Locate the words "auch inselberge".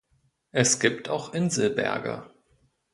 1.09-2.23